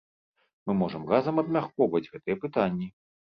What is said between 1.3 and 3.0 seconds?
абмяркоўваць гэтыя пытанні.